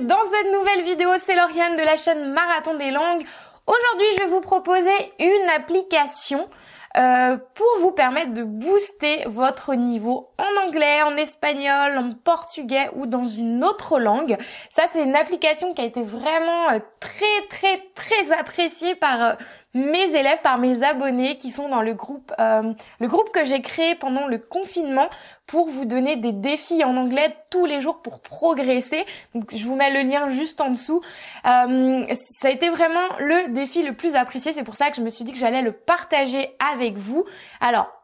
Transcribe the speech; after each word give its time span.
dans 0.00 0.24
cette 0.30 0.52
nouvelle 0.52 0.82
vidéo, 0.84 1.10
c'est 1.18 1.34
Lauriane 1.34 1.76
de 1.76 1.82
la 1.82 1.96
chaîne 1.96 2.32
Marathon 2.32 2.74
des 2.74 2.90
langues. 2.90 3.24
Aujourd'hui, 3.66 4.06
je 4.14 4.20
vais 4.20 4.26
vous 4.26 4.40
proposer 4.40 4.90
une 5.18 5.48
application 5.54 6.48
euh, 6.96 7.36
pour 7.54 7.66
vous 7.80 7.92
permettre 7.92 8.32
de 8.32 8.42
booster 8.42 9.24
votre 9.26 9.74
niveau 9.74 10.30
en 10.38 10.66
anglais, 10.66 11.02
en 11.02 11.16
espagnol, 11.16 11.98
en 11.98 12.12
portugais 12.12 12.90
ou 12.94 13.06
dans 13.06 13.28
une 13.28 13.62
autre 13.62 14.00
langue. 14.00 14.36
Ça, 14.70 14.84
c'est 14.92 15.02
une 15.02 15.14
application 15.14 15.72
qui 15.72 15.82
a 15.82 15.84
été 15.84 16.02
vraiment 16.02 16.70
euh, 16.72 16.78
très 16.98 17.46
très 17.48 17.82
très 17.94 18.32
appréciée 18.32 18.96
par 18.96 19.22
euh, 19.22 19.32
mes 19.74 20.14
élèves, 20.16 20.40
par 20.42 20.58
mes 20.58 20.82
abonnés 20.82 21.36
qui 21.38 21.50
sont 21.50 21.68
dans 21.68 21.82
le 21.82 21.94
groupe, 21.94 22.32
le 22.38 23.08
groupe 23.08 23.30
que 23.30 23.44
j'ai 23.44 23.60
créé 23.60 23.94
pendant 23.94 24.26
le 24.26 24.38
confinement 24.38 25.08
pour 25.50 25.68
vous 25.68 25.84
donner 25.84 26.14
des 26.14 26.30
défis 26.30 26.84
en 26.84 26.96
anglais 26.96 27.36
tous 27.50 27.66
les 27.66 27.80
jours 27.80 28.02
pour 28.02 28.20
progresser. 28.20 29.04
Donc 29.34 29.52
je 29.52 29.64
vous 29.64 29.74
mets 29.74 29.90
le 29.90 30.08
lien 30.08 30.28
juste 30.28 30.60
en 30.60 30.70
dessous. 30.70 31.00
Euh, 31.44 32.04
ça 32.08 32.48
a 32.48 32.50
été 32.50 32.70
vraiment 32.70 33.00
le 33.18 33.52
défi 33.52 33.82
le 33.82 33.94
plus 33.94 34.14
apprécié. 34.14 34.52
C'est 34.52 34.62
pour 34.62 34.76
ça 34.76 34.90
que 34.90 34.96
je 34.96 35.02
me 35.02 35.10
suis 35.10 35.24
dit 35.24 35.32
que 35.32 35.38
j'allais 35.38 35.62
le 35.62 35.72
partager 35.72 36.56
avec 36.72 36.96
vous. 36.96 37.24
Alors 37.60 37.99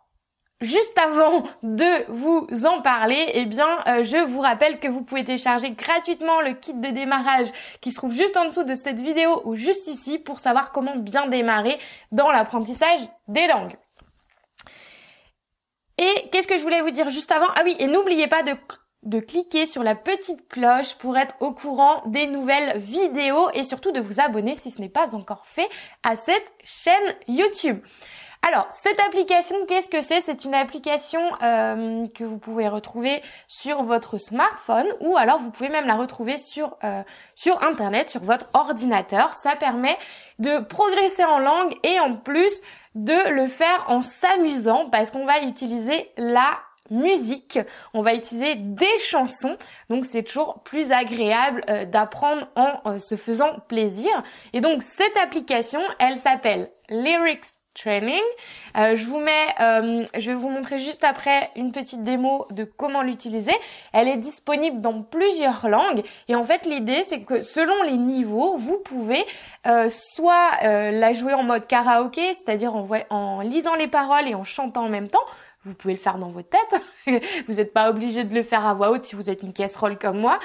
Juste 0.63 0.99
avant 0.99 1.43
de 1.63 2.11
vous 2.11 2.49
en 2.65 2.81
parler, 2.81 3.31
eh 3.35 3.45
bien, 3.45 3.69
euh, 3.87 4.05
je 4.05 4.25
vous 4.25 4.41
rappelle 4.41 4.81
que 4.81 4.89
vous 4.89 5.03
pouvez 5.03 5.23
télécharger 5.23 5.73
gratuitement 5.73 6.41
le 6.41 6.55
kit 6.55 6.73
de 6.73 6.89
démarrage 6.89 7.49
qui 7.83 7.91
se 7.91 7.97
trouve 7.97 8.15
juste 8.15 8.39
en 8.39 8.47
dessous 8.47 8.65
de 8.65 8.75
cette 8.75 8.99
vidéo 8.99 9.43
ou 9.45 9.55
juste 9.55 9.87
ici 9.87 10.19
pour 10.19 10.41
savoir 10.41 10.73
comment 10.73 10.97
bien 10.97 11.27
démarrer 11.27 11.77
dans 12.11 12.31
l'apprentissage 12.31 13.01
des 13.29 13.47
langues. 13.47 13.77
Et 15.99 16.29
qu'est-ce 16.33 16.49
que 16.49 16.57
je 16.57 16.63
voulais 16.63 16.81
vous 16.81 16.91
dire 16.91 17.11
juste 17.11 17.33
avant? 17.33 17.49
Ah 17.55 17.61
oui, 17.65 17.77
et 17.79 17.87
n'oubliez 17.87 18.27
pas 18.27 18.43
de, 18.43 18.55
de 19.03 19.21
cliquer 19.21 19.67
sur 19.67 19.83
la 19.83 19.95
petite 19.95 20.49
cloche 20.49 20.95
pour 20.95 21.19
être 21.19 21.35
au 21.41 21.53
courant 21.53 22.03
des 22.07 22.27
nouvelles 22.27 22.79
vidéos 22.79 23.51
et 23.53 23.63
surtout 23.63 23.93
de 23.93 24.01
vous 24.01 24.21
abonner 24.21 24.55
si 24.55 24.71
ce 24.71 24.81
n'est 24.81 24.89
pas 24.89 25.15
encore 25.15 25.47
fait 25.47 25.69
à 26.03 26.17
cette 26.17 26.51
chaîne 26.65 27.15
YouTube. 27.29 27.83
Alors, 28.49 28.69
cette 28.71 29.01
application, 29.01 29.57
qu'est-ce 29.67 29.89
que 29.89 30.01
c'est? 30.01 30.21
C'est 30.21 30.45
une 30.45 30.55
application 30.55 31.21
euh, 31.43 32.07
que 32.15 32.23
vous 32.23 32.39
pouvez 32.39 32.69
retrouver 32.69 33.21
sur 33.49 33.83
votre 33.83 34.19
smartphone 34.19 34.87
ou 35.01 35.17
alors 35.17 35.41
vous 35.41 35.51
pouvez 35.51 35.69
même 35.69 35.89
la 35.89 35.97
retrouver 35.97 36.39
sur, 36.39 36.77
euh, 36.85 37.03
sur 37.35 37.61
Internet, 37.65 38.09
sur 38.09 38.23
votre 38.23 38.47
ordinateur. 38.55 39.31
Ça 39.31 39.57
permet 39.57 39.99
de 40.39 40.61
progresser 40.63 41.25
en 41.25 41.41
langue 41.41 41.75
et 41.83 41.99
en 41.99 42.15
plus 42.15 42.53
de 42.95 43.31
le 43.31 43.49
faire 43.49 43.85
en 43.89 44.03
s'amusant 44.03 44.91
parce 44.91 45.11
qu'on 45.11 45.27
va 45.27 45.43
utiliser 45.43 46.13
la 46.17 46.61
musique, 46.89 47.59
on 47.95 48.01
va 48.01 48.15
utiliser 48.15 48.55
des 48.55 48.99
chansons, 49.01 49.57
donc 49.91 50.05
c'est 50.05 50.23
toujours 50.23 50.63
plus 50.63 50.93
agréable 50.93 51.65
euh, 51.69 51.85
d'apprendre 51.85 52.47
en 52.55 53.01
se 53.01 53.17
faisant 53.17 53.59
plaisir. 53.67 54.23
Et 54.53 54.61
donc 54.61 54.85
cette 54.85 55.17
application, 55.17 55.81
elle 55.99 56.17
s'appelle 56.17 56.71
Lyrics 56.89 57.56
Training. 57.77 58.23
Euh, 58.77 58.97
je 58.97 59.05
vous 59.05 59.19
mets, 59.19 59.55
euh, 59.61 60.05
je 60.19 60.31
vais 60.31 60.37
vous 60.37 60.49
montrer 60.49 60.79
juste 60.79 61.05
après 61.05 61.51
une 61.57 61.73
petite 61.73 62.03
démo 62.03 62.47
de 62.51 62.65
comment 62.65 63.03
l'utiliser. 63.03 63.53
Elle 63.93 64.09
est 64.09 64.17
disponible 64.17 64.81
dans 64.81 65.03
plusieurs 65.03 65.69
langues 65.69 66.03
et 66.29 66.35
en 66.35 66.45
fait 66.45 66.65
l'idée 66.65 67.03
c'est 67.05 67.21
que 67.21 67.43
selon 67.43 67.83
les 67.85 67.97
niveaux, 67.97 68.57
vous 68.57 68.79
pouvez 68.79 69.25
euh, 69.67 69.89
soit 69.89 70.53
la 70.63 71.13
jouer 71.13 71.35
en 71.35 71.43
mode 71.43 71.67
karaoké, 71.67 72.35
c'est-à-dire 72.35 72.75
en, 72.75 72.89
en 73.11 73.41
lisant 73.41 73.75
les 73.75 73.89
paroles 73.89 74.29
et 74.29 74.35
en 74.35 74.45
chantant 74.45 74.85
en 74.85 74.89
même 74.89 75.09
temps, 75.09 75.25
vous 75.67 75.75
pouvez 75.75 75.95
le 75.95 76.01
faire 76.01 76.19
dans 76.19 76.29
votre 76.29 76.49
tête. 76.49 76.81
vous 77.49 77.55
n'êtes 77.55 77.73
pas 77.73 77.91
obligé 77.91 78.25
de 78.25 78.33
le 78.33 78.43
faire 78.43 78.65
à 78.65 78.75
voix 78.75 78.91
haute 78.91 79.05
si 79.05 79.17
vous 79.17 79.29
êtes 79.29 79.43
une 79.43 79.53
casserole 79.53 79.99
comme 79.99 80.19
moi. 80.19 80.39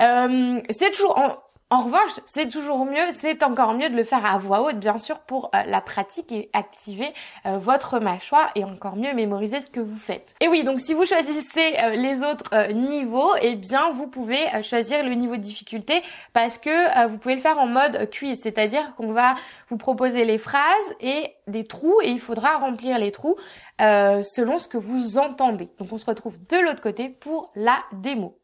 Euh, 0.00 0.58
c'est 0.70 0.90
toujours 0.90 1.18
en, 1.18 1.36
en 1.68 1.80
revanche, 1.80 2.20
c'est 2.26 2.48
toujours 2.48 2.84
mieux, 2.84 3.10
c'est 3.10 3.42
encore 3.42 3.74
mieux 3.74 3.90
de 3.90 3.96
le 3.96 4.04
faire 4.04 4.24
à 4.24 4.38
voix 4.38 4.62
haute, 4.62 4.78
bien 4.78 4.98
sûr, 4.98 5.18
pour 5.18 5.50
euh, 5.52 5.64
la 5.66 5.80
pratique 5.80 6.30
et 6.30 6.48
activer 6.52 7.12
euh, 7.44 7.58
votre 7.58 7.98
mâchoire 7.98 8.52
et 8.54 8.62
encore 8.62 8.94
mieux 8.94 9.12
mémoriser 9.14 9.60
ce 9.60 9.68
que 9.68 9.80
vous 9.80 9.96
faites. 9.96 10.36
Et 10.40 10.46
oui, 10.46 10.62
donc 10.62 10.80
si 10.80 10.94
vous 10.94 11.04
choisissez 11.04 11.74
euh, 11.82 11.96
les 11.96 12.22
autres 12.22 12.70
niveaux, 12.70 13.32
eh 13.42 13.56
bien, 13.56 13.90
vous 13.90 14.06
pouvez 14.06 14.46
choisir 14.62 15.02
le 15.02 15.14
niveau 15.14 15.36
de 15.36 15.42
difficulté 15.42 16.02
parce 16.32 16.58
que 16.58 17.08
vous 17.08 17.18
pouvez 17.18 17.34
le 17.34 17.40
faire 17.40 17.58
en 17.58 17.66
mode 17.66 18.10
quiz, 18.10 18.38
c'est-à-dire 18.40 18.94
qu'on 18.94 19.10
va 19.10 19.34
vous 19.66 19.76
proposer 19.76 20.24
les 20.24 20.38
phrases 20.38 20.94
et 21.00 21.34
des 21.48 21.64
trous 21.64 22.00
et 22.04 22.10
il 22.10 22.20
faudra 22.20 22.58
remplir 22.58 22.98
les 22.98 23.10
trous 23.10 23.36
selon 23.80 24.60
ce 24.60 24.68
que 24.68 24.78
vous 24.78 25.18
entendez. 25.18 25.68
Donc 25.78 25.92
on 25.92 25.98
se 25.98 26.06
retrouve 26.06 26.38
de 26.46 26.58
l'autre 26.58 26.80
côté 26.80 27.08
pour 27.08 27.50
la 27.56 27.78
démo. 27.92 28.38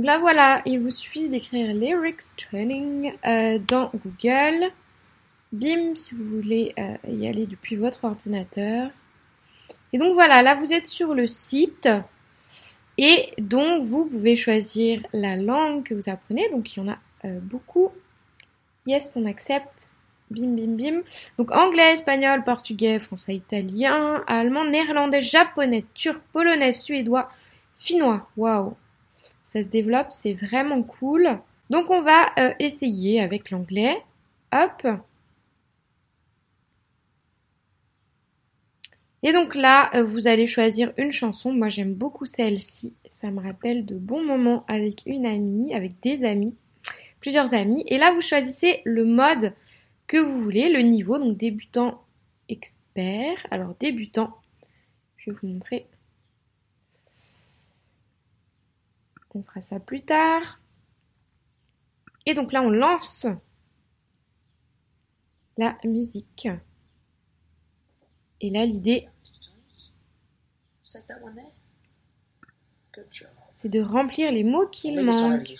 Donc 0.00 0.06
là 0.06 0.16
voilà, 0.16 0.62
il 0.64 0.80
vous 0.80 0.90
suffit 0.90 1.28
d'écrire 1.28 1.74
Lyrics 1.74 2.22
Training 2.34 3.12
euh, 3.26 3.58
dans 3.58 3.90
Google. 3.94 4.72
Bim, 5.52 5.94
si 5.94 6.14
vous 6.14 6.24
voulez 6.24 6.72
euh, 6.78 6.96
y 7.06 7.28
aller 7.28 7.44
depuis 7.44 7.76
votre 7.76 8.02
ordinateur. 8.04 8.88
Et 9.92 9.98
donc 9.98 10.14
voilà, 10.14 10.40
là 10.40 10.54
vous 10.54 10.72
êtes 10.72 10.86
sur 10.86 11.12
le 11.12 11.28
site. 11.28 11.86
Et 12.96 13.28
donc 13.36 13.82
vous 13.82 14.06
pouvez 14.06 14.36
choisir 14.36 15.02
la 15.12 15.36
langue 15.36 15.82
que 15.82 15.92
vous 15.92 16.08
apprenez. 16.08 16.48
Donc 16.48 16.74
il 16.74 16.80
y 16.80 16.82
en 16.82 16.92
a 16.92 16.96
euh, 17.26 17.38
beaucoup. 17.38 17.90
Yes, 18.86 19.12
on 19.16 19.26
accepte. 19.26 19.90
Bim, 20.30 20.56
bim, 20.56 20.78
bim. 20.78 21.02
Donc 21.36 21.50
anglais, 21.50 21.92
espagnol, 21.92 22.42
portugais, 22.42 23.00
français, 23.00 23.34
italien, 23.34 24.24
allemand, 24.26 24.64
néerlandais, 24.64 25.20
japonais, 25.20 25.84
turc, 25.92 26.22
polonais, 26.32 26.72
suédois, 26.72 27.28
finnois. 27.76 28.26
Waouh 28.38 28.74
ça 29.50 29.64
se 29.64 29.66
développe, 29.66 30.12
c'est 30.12 30.34
vraiment 30.34 30.84
cool. 30.84 31.28
Donc 31.70 31.90
on 31.90 32.02
va 32.02 32.30
euh, 32.38 32.54
essayer 32.60 33.20
avec 33.20 33.50
l'anglais. 33.50 34.00
Hop. 34.52 34.86
Et 39.24 39.32
donc 39.32 39.56
là, 39.56 39.90
euh, 39.96 40.04
vous 40.04 40.28
allez 40.28 40.46
choisir 40.46 40.92
une 40.96 41.10
chanson. 41.10 41.52
Moi, 41.52 41.68
j'aime 41.68 41.94
beaucoup 41.94 42.26
celle-ci. 42.26 42.94
Ça 43.08 43.32
me 43.32 43.40
rappelle 43.42 43.84
de 43.84 43.96
bons 43.96 44.22
moments 44.22 44.64
avec 44.68 45.02
une 45.04 45.26
amie, 45.26 45.74
avec 45.74 45.98
des 46.00 46.24
amis, 46.24 46.54
plusieurs 47.18 47.52
amis. 47.52 47.82
Et 47.88 47.98
là, 47.98 48.12
vous 48.12 48.20
choisissez 48.20 48.82
le 48.84 49.04
mode 49.04 49.52
que 50.06 50.16
vous 50.16 50.40
voulez, 50.40 50.68
le 50.68 50.82
niveau, 50.82 51.18
donc 51.18 51.36
débutant, 51.36 52.04
expert. 52.48 53.44
Alors 53.50 53.74
débutant, 53.80 54.30
je 55.16 55.32
vais 55.32 55.36
vous 55.42 55.48
montrer 55.48 55.86
On 59.34 59.42
fera 59.42 59.60
ça 59.60 59.78
plus 59.78 60.02
tard. 60.02 60.60
Et 62.26 62.34
donc 62.34 62.52
là, 62.52 62.62
on 62.62 62.70
lance 62.70 63.26
la 65.56 65.76
musique. 65.84 66.48
Et 68.40 68.50
là, 68.50 68.64
l'idée, 68.66 69.08
c'est 73.56 73.68
de 73.68 73.80
remplir 73.80 74.32
les 74.32 74.44
mots 74.44 74.66
qu'il 74.66 75.00
manque. 75.04 75.54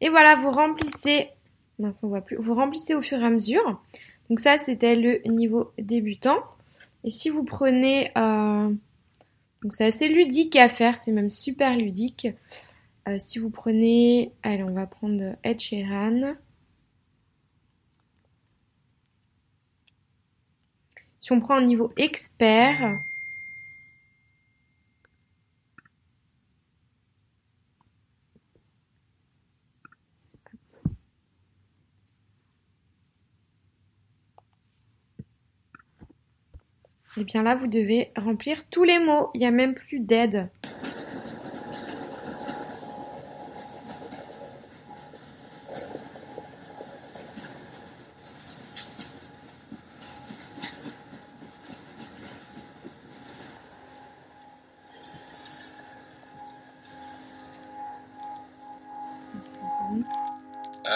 Et 0.00 0.08
voilà, 0.10 0.36
vous 0.36 0.50
remplissez. 0.50 1.30
on 1.78 2.08
voit 2.08 2.20
plus. 2.20 2.36
Vous 2.36 2.54
remplissez 2.54 2.94
au 2.94 3.00
fur 3.00 3.18
et 3.18 3.24
à 3.24 3.30
mesure. 3.30 3.80
Donc 4.28 4.40
ça, 4.40 4.58
c'était 4.58 4.96
le 4.96 5.20
niveau 5.30 5.72
débutant. 5.78 6.38
Et 7.04 7.10
si 7.10 7.30
vous 7.30 7.44
prenez, 7.44 8.10
euh, 8.18 8.68
donc 9.62 9.72
c'est 9.72 9.86
assez 9.86 10.08
ludique 10.08 10.56
à 10.56 10.68
faire, 10.68 10.98
c'est 10.98 11.12
même 11.12 11.30
super 11.30 11.74
ludique. 11.76 12.28
Euh, 13.08 13.16
si 13.18 13.38
vous 13.38 13.50
prenez, 13.50 14.32
allez, 14.42 14.62
on 14.62 14.72
va 14.72 14.86
prendre 14.86 15.36
Ed 15.42 15.60
Sheeran. 15.60 16.34
Si 21.26 21.32
on 21.32 21.40
prend 21.40 21.56
un 21.56 21.64
niveau 21.64 21.92
expert, 21.96 23.00
Et 37.16 37.22
eh 37.22 37.24
bien 37.24 37.42
là, 37.42 37.56
vous 37.56 37.66
devez 37.66 38.12
remplir 38.16 38.64
tous 38.70 38.84
les 38.84 39.00
mots. 39.00 39.30
Il 39.34 39.40
n'y 39.40 39.46
a 39.46 39.50
même 39.50 39.74
plus 39.74 39.98
d'aide. 39.98 40.48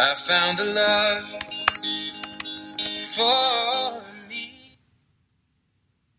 I 0.03 0.15
found 0.15 0.59
a 0.59 0.65
love 0.65 1.27
for 3.03 4.03
me. 4.31 4.79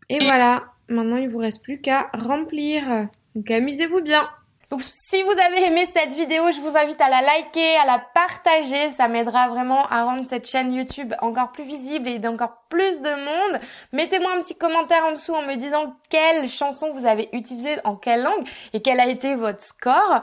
Et 0.07 0.19
voilà, 0.25 0.66
maintenant 0.88 1.16
il 1.18 1.28
vous 1.28 1.39
reste 1.39 1.63
plus 1.63 1.81
qu'à 1.81 2.12
remplir. 2.13 3.07
Donc 3.33 3.50
amusez-vous 3.50 4.01
bien. 4.01 4.30
Donc 4.69 4.83
si 4.83 5.24
vous 5.24 5.31
avez 5.31 5.66
aimé 5.66 5.88
cette 5.92 6.13
vidéo, 6.13 6.51
je 6.51 6.62
vous 6.62 6.78
invite 6.78 7.01
à 7.01 7.10
la 7.10 7.24
liker, 7.24 7.75
à 7.78 7.88
la 7.88 7.98
partager. 8.13 8.92
Ça 8.92 9.07
m'aidera 9.07 9.50
vraiment 9.50 9.88
à 9.88 10.04
rendre 10.04 10.27
cette 10.27 10.48
chaîne 10.48 10.72
YouTube 10.72 11.16
encore 11.19 11.51
plus 11.51 11.63
visible 11.63 12.07
et 12.07 12.19
d'encore 12.19 12.62
plus 12.69 13.01
de 13.01 13.10
monde. 13.10 13.62
Mettez-moi 13.94 14.31
un 14.38 14.42
petit 14.42 14.56
commentaire 14.56 15.06
en 15.06 15.13
dessous 15.13 15.34
en 15.34 15.42
me 15.42 15.56
disant 15.56 15.95
quelle 16.10 16.48
chanson 16.48 16.94
vous 16.94 17.07
avez 17.07 17.30
utilisée, 17.34 17.77
en 17.84 17.95
quelle 17.95 18.22
langue 18.22 18.48
et 18.74 18.84
quel 18.84 19.00
a 19.00 19.07
été 19.07 19.34
votre 19.34 19.62
score. 19.63 20.22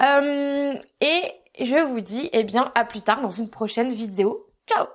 Euh, 0.00 0.74
et 1.60 1.66
je 1.66 1.76
vous 1.76 2.00
dis 2.00 2.30
eh 2.32 2.42
bien 2.42 2.72
à 2.74 2.84
plus 2.84 3.02
tard 3.02 3.20
dans 3.20 3.30
une 3.30 3.50
prochaine 3.50 3.92
vidéo. 3.92 4.46
Ciao 4.66 4.86